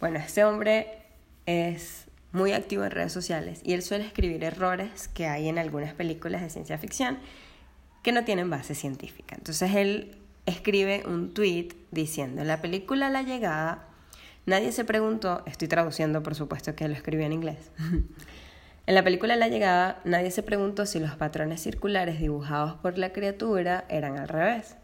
Bueno, 0.00 0.18
este 0.18 0.44
hombre 0.44 0.98
es 1.46 2.05
muy 2.36 2.52
activo 2.52 2.84
en 2.84 2.90
redes 2.90 3.12
sociales 3.12 3.60
y 3.64 3.72
él 3.72 3.82
suele 3.82 4.04
escribir 4.06 4.44
errores 4.44 5.08
que 5.08 5.26
hay 5.26 5.48
en 5.48 5.58
algunas 5.58 5.94
películas 5.94 6.42
de 6.42 6.50
ciencia 6.50 6.76
ficción 6.76 7.18
que 8.02 8.12
no 8.12 8.24
tienen 8.24 8.50
base 8.50 8.74
científica. 8.74 9.34
Entonces 9.36 9.74
él 9.74 10.18
escribe 10.44 11.02
un 11.06 11.32
tweet 11.32 11.70
diciendo, 11.90 12.44
la 12.44 12.60
película 12.60 13.08
La 13.08 13.22
llegada 13.22 13.88
Nadie 14.46 14.70
se 14.70 14.84
preguntó, 14.84 15.42
estoy 15.46 15.66
traduciendo 15.66 16.22
por 16.22 16.36
supuesto 16.36 16.76
que 16.76 16.86
lo 16.86 16.94
escribí 16.94 17.24
en 17.24 17.32
inglés. 17.32 17.72
en 18.86 18.94
la 18.94 19.02
película 19.02 19.34
La 19.34 19.48
llegada, 19.48 20.00
nadie 20.04 20.30
se 20.30 20.44
preguntó 20.44 20.86
si 20.86 21.00
los 21.00 21.16
patrones 21.16 21.62
circulares 21.62 22.20
dibujados 22.20 22.74
por 22.74 22.96
la 22.96 23.12
criatura 23.12 23.84
eran 23.88 24.18
al 24.18 24.28
revés. 24.28 24.76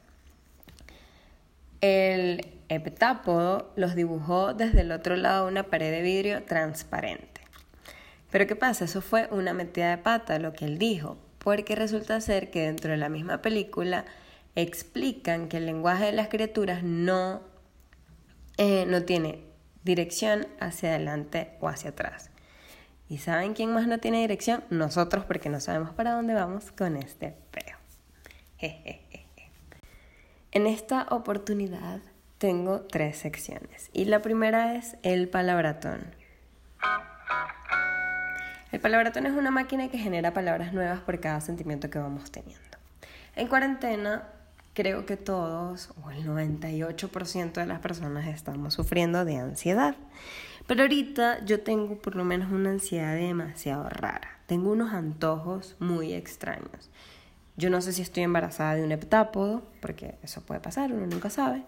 El 1.80 2.44
heptápodo 2.68 3.72
los 3.76 3.94
dibujó 3.94 4.52
desde 4.52 4.80
el 4.80 4.90
otro 4.90 5.16
lado 5.16 5.44
de 5.44 5.52
una 5.52 5.62
pared 5.64 5.92
de 5.92 6.02
vidrio 6.02 6.42
transparente. 6.42 7.41
Pero 8.32 8.46
¿qué 8.46 8.56
pasa? 8.56 8.86
Eso 8.86 9.02
fue 9.02 9.28
una 9.30 9.52
metida 9.52 9.90
de 9.90 9.98
pata 9.98 10.38
lo 10.38 10.54
que 10.54 10.64
él 10.64 10.78
dijo, 10.78 11.18
porque 11.38 11.76
resulta 11.76 12.18
ser 12.22 12.50
que 12.50 12.62
dentro 12.62 12.90
de 12.90 12.96
la 12.96 13.10
misma 13.10 13.42
película 13.42 14.06
explican 14.56 15.48
que 15.48 15.58
el 15.58 15.66
lenguaje 15.66 16.06
de 16.06 16.12
las 16.12 16.28
criaturas 16.28 16.82
no, 16.82 17.42
eh, 18.56 18.86
no 18.88 19.02
tiene 19.02 19.44
dirección 19.84 20.48
hacia 20.60 20.88
adelante 20.88 21.50
o 21.60 21.68
hacia 21.68 21.90
atrás. 21.90 22.30
¿Y 23.06 23.18
saben 23.18 23.52
quién 23.52 23.70
más 23.74 23.86
no 23.86 23.98
tiene 23.98 24.22
dirección? 24.22 24.64
Nosotros 24.70 25.26
porque 25.26 25.50
no 25.50 25.60
sabemos 25.60 25.90
para 25.90 26.12
dónde 26.12 26.32
vamos 26.32 26.72
con 26.72 26.96
este 26.96 27.36
peo. 27.50 27.76
En 30.52 30.66
esta 30.66 31.06
oportunidad 31.10 32.00
tengo 32.38 32.80
tres 32.82 33.18
secciones 33.18 33.90
y 33.92 34.06
la 34.06 34.22
primera 34.22 34.76
es 34.76 34.96
el 35.02 35.28
palabratón. 35.28 36.21
El 38.72 38.80
palabratón 38.80 39.26
es 39.26 39.32
una 39.32 39.50
máquina 39.50 39.90
que 39.90 39.98
genera 39.98 40.32
palabras 40.32 40.72
nuevas 40.72 41.00
por 41.00 41.20
cada 41.20 41.42
sentimiento 41.42 41.90
que 41.90 41.98
vamos 41.98 42.30
teniendo. 42.32 42.78
En 43.36 43.46
cuarentena 43.46 44.22
creo 44.72 45.04
que 45.04 45.18
todos 45.18 45.90
o 46.02 46.10
el 46.10 46.26
98% 46.26 47.52
de 47.52 47.66
las 47.66 47.80
personas 47.80 48.26
estamos 48.28 48.72
sufriendo 48.72 49.26
de 49.26 49.36
ansiedad. 49.36 49.94
Pero 50.66 50.82
ahorita 50.82 51.44
yo 51.44 51.60
tengo 51.60 51.98
por 51.98 52.16
lo 52.16 52.24
menos 52.24 52.50
una 52.50 52.70
ansiedad 52.70 53.14
demasiado 53.14 53.90
rara. 53.90 54.38
Tengo 54.46 54.72
unos 54.72 54.94
antojos 54.94 55.76
muy 55.78 56.14
extraños. 56.14 56.90
Yo 57.58 57.68
no 57.68 57.82
sé 57.82 57.92
si 57.92 58.00
estoy 58.00 58.22
embarazada 58.22 58.76
de 58.76 58.84
un 58.84 58.92
heptápodo, 58.92 59.62
porque 59.82 60.14
eso 60.22 60.40
puede 60.40 60.60
pasar, 60.60 60.94
uno 60.94 61.06
nunca 61.06 61.28
sabe. 61.28 61.62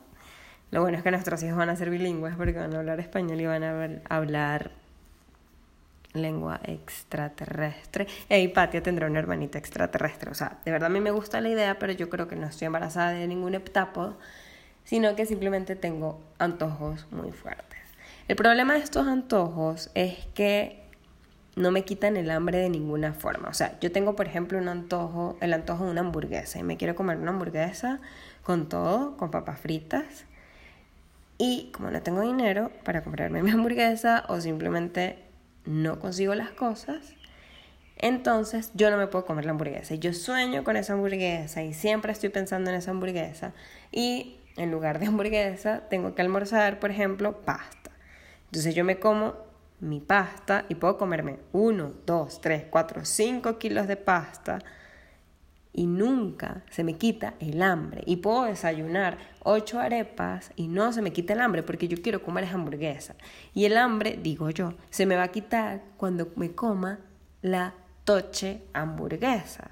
Lo 0.71 0.81
bueno 0.81 0.97
es 0.97 1.05
que 1.05 1.11
nuestros 1.11 1.43
hijos 1.43 1.59
van 1.59 1.69
a 1.69 1.77
ser 1.77 1.91
bilingües 1.91 2.35
porque 2.35 2.55
van 2.55 2.75
a 2.75 2.79
hablar 2.79 2.99
español 2.99 3.39
y 3.43 3.47
van 3.47 3.63
a 3.63 4.01
hablar 4.09 4.71
lengua 6.15 6.61
extraterrestre. 6.65 8.07
E 8.29 8.41
Hipatia 8.41 8.83
tendrá 8.83 9.07
una 9.07 9.19
hermanita 9.19 9.59
extraterrestre. 9.59 10.31
O 10.31 10.35
sea, 10.35 10.59
de 10.65 10.71
verdad 10.71 10.87
a 10.87 10.91
mí 10.91 11.01
me 11.01 11.11
gusta 11.11 11.41
la 11.41 11.51
idea, 11.51 11.79
pero 11.79 11.93
yo 11.93 12.09
creo 12.09 12.27
que 12.29 12.37
no 12.37 12.47
estoy 12.47 12.67
embarazada 12.67 13.11
de 13.11 13.27
ningún 13.27 13.55
heptápodo, 13.55 14.17
sino 14.85 15.15
que 15.17 15.27
simplemente 15.27 15.77
tengo 15.77 16.21
antojos 16.39 17.07
muy 17.11 17.33
fuertes. 17.33 17.81
El 18.29 18.37
problema 18.37 18.75
de 18.75 18.81
estos 18.81 19.07
antojos 19.07 19.91
es 19.95 20.27
que 20.35 20.83
no 21.57 21.71
me 21.71 21.85
quitan 21.85 22.17
el 22.17 22.31
hambre 22.31 22.59
de 22.59 22.71
ninguna 22.71 23.13
forma. 23.13 23.49
O 23.49 23.55
sea, 23.55 23.79
yo 23.81 23.93
tengo, 23.93 24.17
por 24.17 24.27
ejemplo, 24.27 24.59
un 24.59 24.69
antojo, 24.69 25.37
el 25.41 25.53
antojo 25.53 25.85
de 25.85 25.91
una 25.91 26.01
hamburguesa 26.01 26.59
y 26.59 26.63
me 26.63 26.77
quiero 26.77 26.95
comer 26.95 27.19
una 27.19 27.31
hamburguesa 27.31 28.01
con 28.43 28.69
todo, 28.69 29.17
con 29.17 29.31
papas 29.31 29.61
fritas. 29.61 30.25
Y 31.37 31.71
como 31.73 31.91
no 31.91 32.01
tengo 32.03 32.23
dinero 32.23 32.71
para 32.85 33.03
comprarme 33.03 33.43
mi 33.43 33.51
hamburguesa 33.51 34.25
o 34.29 34.41
simplemente 34.41 35.24
no 35.65 35.99
consigo 35.99 36.35
las 36.35 36.51
cosas, 36.51 37.15
Entonces 37.97 38.73
yo 38.75 38.91
no 38.91 38.97
me 38.99 39.07
puedo 39.07 39.25
comer 39.25 39.45
la 39.45 39.53
hamburguesa. 39.53 39.95
Yo 39.95 40.13
sueño 40.13 40.65
con 40.65 40.77
esa 40.77 40.95
hamburguesa 40.95 41.63
y 41.63 41.73
siempre 41.73 42.13
estoy 42.13 42.29
pensando 42.29 42.71
en 42.71 42.77
esa 42.77 42.91
hamburguesa. 42.91 43.55
Y 43.93 44.41
en 44.57 44.71
lugar 44.71 44.99
de 44.99 45.07
hamburguesa 45.07 45.83
tengo 45.89 46.15
que 46.15 46.23
almorzar, 46.23 46.81
por 46.81 46.91
ejemplo, 46.91 47.41
pasta. 47.43 47.91
Entonces 48.47 48.75
yo 48.75 48.85
me 48.85 48.99
como 48.99 49.35
mi 49.81 50.01
pasta 50.01 50.65
y 50.69 50.75
puedo 50.75 50.99
comerme 50.99 51.39
uno, 51.53 51.93
dos, 52.05 52.41
tres, 52.41 52.65
cuatro, 52.69 53.05
cinco 53.05 53.59
kilos 53.59 53.87
de 53.87 53.97
pasta 53.97 54.59
y 55.75 55.87
nunca 55.87 56.63
se 56.71 56.85
me 56.85 56.95
quita 56.95 57.35
el 57.41 57.61
hambre. 57.61 58.03
Y 58.07 58.17
puedo 58.17 58.45
desayunar 58.45 59.19
ocho 59.43 59.81
arepas 59.81 60.53
y 60.57 60.69
no 60.69 60.93
se 60.93 61.03
me 61.03 61.13
quita 61.13 61.35
el 61.35 61.41
hambre 61.41 61.65
porque 61.65 61.89
yo 61.89 62.01
quiero 62.01 62.23
comer 62.23 62.45
esa 62.45 62.55
hamburguesa. 62.55 63.17
Y 63.53 63.65
el 63.65 63.77
hambre, 63.77 64.19
digo 64.23 64.49
yo, 64.51 64.75
se 64.91 65.05
me 65.05 65.17
va 65.17 65.25
a 65.25 65.33
quitar 65.33 65.83
cuando 65.97 66.33
me 66.37 66.53
coma 66.53 67.01
la 67.43 67.75
toche 68.05 68.63
hamburguesa. 68.73 69.71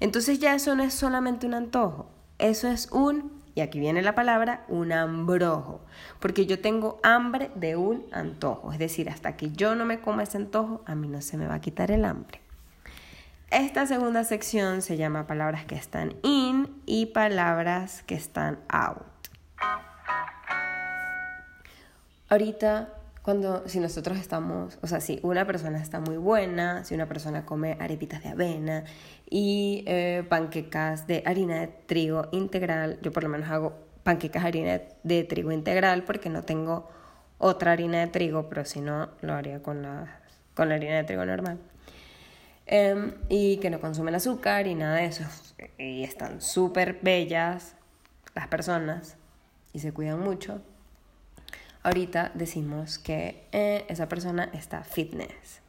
Entonces 0.00 0.40
ya 0.40 0.54
eso 0.54 0.74
no 0.74 0.82
es 0.82 0.92
solamente 0.92 1.46
un 1.46 1.54
antojo, 1.54 2.10
eso 2.38 2.68
es 2.68 2.90
un, 2.92 3.42
y 3.54 3.62
aquí 3.62 3.80
viene 3.80 4.02
la 4.02 4.14
palabra, 4.14 4.66
un 4.68 4.92
ambrojo, 4.92 5.80
porque 6.20 6.44
yo 6.44 6.60
tengo 6.60 7.00
hambre 7.02 7.50
de 7.54 7.76
un 7.76 8.04
antojo, 8.12 8.72
es 8.72 8.78
decir, 8.78 9.08
hasta 9.08 9.38
que 9.38 9.52
yo 9.52 9.74
no 9.74 9.86
me 9.86 10.00
coma 10.00 10.24
ese 10.24 10.36
antojo, 10.36 10.82
a 10.84 10.94
mí 10.94 11.08
no 11.08 11.22
se 11.22 11.38
me 11.38 11.46
va 11.46 11.54
a 11.54 11.60
quitar 11.62 11.90
el 11.90 12.04
hambre. 12.04 12.45
Esta 13.50 13.86
segunda 13.86 14.24
sección 14.24 14.82
se 14.82 14.96
llama 14.96 15.28
palabras 15.28 15.64
que 15.66 15.76
están 15.76 16.16
in 16.24 16.82
y 16.84 17.06
palabras 17.06 18.02
que 18.02 18.16
están 18.16 18.58
out. 18.68 19.06
Ahorita, 22.28 22.88
cuando, 23.22 23.62
si 23.68 23.78
nosotros 23.78 24.18
estamos, 24.18 24.80
o 24.82 24.88
sea, 24.88 25.00
si 25.00 25.20
una 25.22 25.46
persona 25.46 25.80
está 25.80 26.00
muy 26.00 26.16
buena, 26.16 26.82
si 26.82 26.96
una 26.96 27.06
persona 27.06 27.46
come 27.46 27.76
arepitas 27.78 28.20
de 28.24 28.30
avena 28.30 28.82
y 29.30 29.84
eh, 29.86 30.24
panquecas 30.28 31.06
de 31.06 31.22
harina 31.24 31.60
de 31.60 31.68
trigo 31.68 32.26
integral, 32.32 32.98
yo 33.00 33.12
por 33.12 33.22
lo 33.22 33.28
menos 33.28 33.48
hago 33.48 33.74
panquecas 34.02 34.42
de 34.42 34.48
harina 34.48 34.80
de 35.04 35.22
trigo 35.22 35.52
integral 35.52 36.02
porque 36.02 36.30
no 36.30 36.42
tengo 36.42 36.88
otra 37.38 37.72
harina 37.72 38.00
de 38.00 38.08
trigo, 38.08 38.48
pero 38.48 38.64
si 38.64 38.80
no, 38.80 39.08
lo 39.20 39.34
haría 39.34 39.62
con 39.62 39.82
la, 39.82 40.18
con 40.54 40.68
la 40.68 40.74
harina 40.74 40.96
de 40.96 41.04
trigo 41.04 41.24
normal. 41.24 41.60
Em, 42.66 43.14
y 43.28 43.58
que 43.58 43.70
no 43.70 43.80
consumen 43.80 44.16
azúcar 44.16 44.66
y 44.66 44.74
nada 44.74 44.96
de 44.96 45.06
eso. 45.06 45.24
Y 45.78 46.02
están 46.02 46.40
súper 46.40 46.98
bellas 47.00 47.76
las 48.34 48.48
personas 48.48 49.16
y 49.72 49.78
se 49.78 49.92
cuidan 49.92 50.20
mucho. 50.20 50.60
Ahorita 51.84 52.32
decimos 52.34 52.98
que 52.98 53.46
eh, 53.52 53.86
esa 53.88 54.08
persona 54.08 54.50
está 54.52 54.82
fitness. 54.82 55.60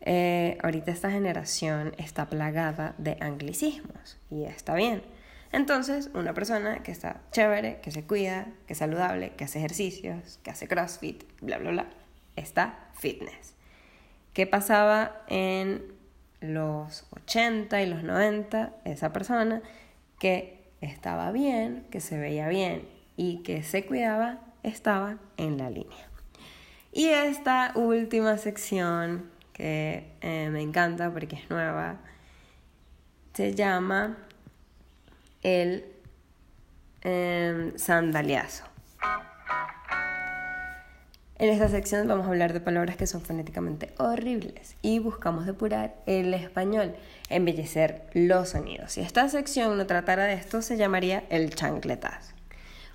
Eh, 0.00 0.58
ahorita 0.62 0.90
esta 0.90 1.10
generación 1.10 1.94
está 1.98 2.26
plagada 2.26 2.94
de 2.96 3.18
anglicismos 3.20 4.18
y 4.30 4.44
está 4.44 4.74
bien. 4.74 5.02
Entonces, 5.52 6.10
una 6.14 6.34
persona 6.34 6.82
que 6.82 6.92
está 6.92 7.20
chévere, 7.30 7.80
que 7.80 7.90
se 7.90 8.04
cuida, 8.04 8.48
que 8.66 8.72
es 8.72 8.78
saludable, 8.78 9.34
que 9.36 9.44
hace 9.44 9.58
ejercicios, 9.58 10.40
que 10.42 10.50
hace 10.50 10.66
CrossFit, 10.66 11.24
bla, 11.40 11.58
bla, 11.58 11.70
bla, 11.70 11.86
está 12.36 12.88
fitness. 12.94 13.54
¿Qué 14.34 14.48
pasaba 14.48 15.22
en 15.28 15.94
los 16.40 17.06
80 17.10 17.80
y 17.82 17.86
los 17.86 18.02
90? 18.02 18.72
Esa 18.84 19.12
persona 19.12 19.62
que 20.18 20.60
estaba 20.80 21.30
bien, 21.30 21.86
que 21.92 22.00
se 22.00 22.18
veía 22.18 22.48
bien 22.48 22.88
y 23.16 23.44
que 23.44 23.62
se 23.62 23.86
cuidaba, 23.86 24.40
estaba 24.64 25.18
en 25.36 25.56
la 25.56 25.70
línea. 25.70 26.08
Y 26.90 27.06
esta 27.06 27.70
última 27.76 28.36
sección, 28.36 29.30
que 29.52 30.10
eh, 30.20 30.48
me 30.50 30.62
encanta 30.62 31.12
porque 31.12 31.36
es 31.36 31.48
nueva, 31.48 31.98
se 33.34 33.54
llama 33.54 34.18
el 35.42 35.84
eh, 37.02 37.72
sandaliazo. 37.76 38.64
En 41.36 41.48
esta 41.48 41.68
sección 41.68 42.06
vamos 42.06 42.26
a 42.26 42.28
hablar 42.28 42.52
de 42.52 42.60
palabras 42.60 42.96
que 42.96 43.08
son 43.08 43.20
fonéticamente 43.20 43.92
horribles 43.98 44.76
y 44.82 45.00
buscamos 45.00 45.46
depurar 45.46 45.96
el 46.06 46.32
español, 46.32 46.94
embellecer 47.28 48.04
los 48.14 48.50
sonidos. 48.50 48.92
Si 48.92 49.00
esta 49.00 49.28
sección 49.28 49.76
no 49.76 49.84
tratara 49.84 50.26
de 50.26 50.34
esto, 50.34 50.62
se 50.62 50.76
llamaría 50.76 51.24
el 51.30 51.52
chancletazo. 51.52 52.36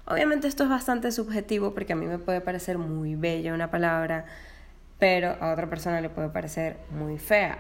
Obviamente 0.06 0.47
esto 0.47 0.63
es 0.63 0.69
bastante 0.69 1.12
subjetivo 1.12 1.73
porque 1.73 1.91
a 1.91 1.95
mí 1.97 2.06
me 2.06 2.17
puede 2.17 2.39
parecer 2.39 2.78
muy 2.78 3.15
bella 3.15 3.54
una 3.54 3.71
palabra, 3.71 4.23
pero 4.99 5.36
a 5.41 5.52
otra 5.52 5.69
persona 5.69 5.99
le 5.99 6.10
puede 6.10 6.30
parecer 6.30 6.78
muy 6.91 7.17
fea. 7.19 7.60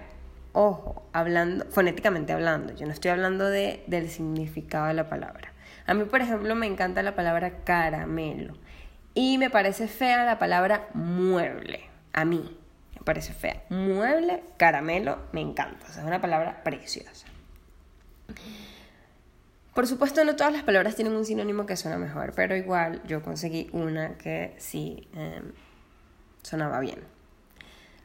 Ojo, 0.53 1.03
hablando, 1.11 1.65
fonéticamente 1.65 2.31
hablando, 2.31 2.73
yo 2.73 2.85
no 2.85 2.93
estoy 2.93 3.11
hablando 3.11 3.49
de, 3.49 3.83
del 3.87 4.09
significado 4.09 4.87
de 4.87 4.93
la 4.93 5.09
palabra. 5.09 5.51
A 5.87 5.93
mí, 5.93 6.05
por 6.05 6.21
ejemplo, 6.21 6.55
me 6.55 6.67
encanta 6.67 7.03
la 7.03 7.15
palabra 7.15 7.65
caramelo. 7.65 8.53
Y 9.19 9.37
me 9.37 9.49
parece 9.49 9.89
fea 9.89 10.23
la 10.23 10.39
palabra 10.39 10.87
mueble. 10.93 11.81
A 12.13 12.23
mí 12.23 12.57
me 12.95 13.01
parece 13.03 13.33
fea. 13.33 13.63
Mueble, 13.67 14.45
caramelo, 14.55 15.19
me 15.33 15.41
encanta. 15.41 15.87
es 15.87 15.97
una 15.97 16.21
palabra 16.21 16.63
preciosa. 16.63 17.27
Por 19.73 19.87
supuesto, 19.87 20.23
no 20.23 20.37
todas 20.37 20.53
las 20.53 20.63
palabras 20.63 20.95
tienen 20.95 21.17
un 21.17 21.25
sinónimo 21.25 21.65
que 21.65 21.75
suena 21.75 21.97
mejor, 21.97 22.31
pero 22.33 22.55
igual 22.55 23.01
yo 23.07 23.21
conseguí 23.21 23.69
una 23.73 24.17
que 24.17 24.55
sí 24.57 25.09
em, 25.13 25.51
sonaba 26.41 26.79
bien. 26.79 26.99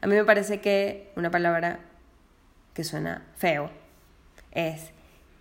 A 0.01 0.07
mí 0.07 0.15
me 0.15 0.25
parece 0.25 0.59
que 0.59 1.13
una 1.15 1.31
palabra 1.31 1.79
que 2.73 2.83
suena 2.83 3.25
feo 3.37 3.71
es 4.51 4.91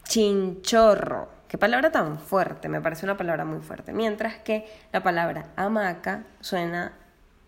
chinchorro. 0.05 1.31
Qué 1.55 1.59
palabra 1.59 1.93
tan 1.93 2.19
fuerte, 2.19 2.69
me 2.69 2.81
parece 2.81 3.07
una 3.07 3.17
palabra 3.17 3.45
muy 3.45 3.61
fuerte. 3.61 3.93
Mientras 3.93 4.35
que 4.39 4.67
la 4.93 5.05
palabra 5.05 5.51
hamaca 5.55 6.25
suena 6.41 6.95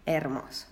hermoso. 0.06 0.68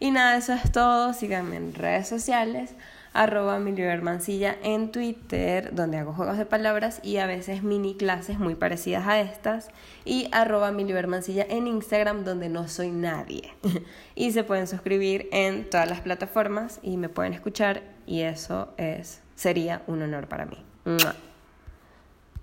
Y 0.00 0.10
nada, 0.10 0.38
eso 0.38 0.54
es 0.54 0.72
todo. 0.72 1.12
Síganme 1.12 1.56
en 1.56 1.74
redes 1.74 2.08
sociales, 2.08 2.74
arroba 3.12 3.58
Mancilla 3.58 4.56
en 4.62 4.90
Twitter, 4.90 5.74
donde 5.74 5.98
hago 5.98 6.14
juegos 6.14 6.38
de 6.38 6.46
palabras 6.46 7.00
y 7.02 7.18
a 7.18 7.26
veces 7.26 7.62
mini 7.62 7.94
clases 7.94 8.38
muy 8.38 8.54
parecidas 8.54 9.06
a 9.06 9.20
estas. 9.20 9.68
Y 10.06 10.30
arroba 10.32 10.72
Mancilla 10.72 11.44
en 11.46 11.66
Instagram, 11.66 12.24
donde 12.24 12.48
no 12.48 12.68
soy 12.68 12.90
nadie. 12.90 13.52
y 14.14 14.32
se 14.32 14.44
pueden 14.44 14.66
suscribir 14.66 15.28
en 15.30 15.68
todas 15.68 15.90
las 15.90 16.00
plataformas 16.00 16.80
y 16.82 16.96
me 16.96 17.10
pueden 17.10 17.34
escuchar. 17.34 17.82
Y 18.06 18.22
eso 18.22 18.72
es, 18.78 19.20
sería 19.34 19.82
un 19.86 20.00
honor 20.00 20.26
para 20.26 20.46
mí. 20.46 20.64